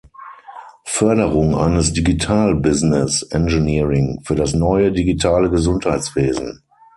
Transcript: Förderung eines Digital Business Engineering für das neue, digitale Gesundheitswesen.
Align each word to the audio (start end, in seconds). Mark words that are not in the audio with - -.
Förderung 0.87 1.53
eines 1.55 1.93
Digital 1.93 2.55
Business 2.55 3.21
Engineering 3.29 4.19
für 4.23 4.33
das 4.33 4.55
neue, 4.55 4.91
digitale 4.91 5.51
Gesundheitswesen. 5.51 6.63